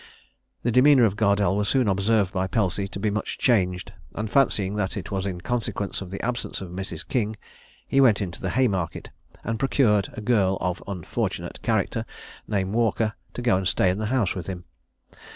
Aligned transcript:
The 0.63 0.71
demeanour 0.71 1.05
of 1.05 1.15
Gardelle 1.15 1.55
was 1.55 1.69
soon 1.69 1.87
observed 1.87 2.33
by 2.33 2.47
Pelsey 2.47 2.87
to 2.87 2.99
be 2.99 3.11
much 3.11 3.37
changed, 3.37 3.93
and 4.15 4.31
fancying 4.31 4.75
that 4.75 4.97
it 4.97 5.11
was 5.11 5.27
in 5.27 5.41
consequence 5.41 6.01
of 6.01 6.09
the 6.09 6.19
absence 6.25 6.59
of 6.59 6.71
Mrs. 6.71 7.07
King, 7.07 7.35
he 7.87 8.01
went 8.01 8.19
into 8.19 8.41
the 8.41 8.49
Haymarket, 8.49 9.11
and 9.43 9.59
procured 9.59 10.09
a 10.13 10.19
girl 10.21 10.57
of 10.59 10.81
unfortunate 10.87 11.61
character 11.61 12.03
named 12.47 12.73
Walker 12.73 13.13
to 13.35 13.41
go 13.43 13.55
and 13.57 13.67
stay 13.67 13.91
in 13.91 13.99
the 13.99 14.07
house 14.07 14.33
with 14.33 14.47
him. 14.47 14.63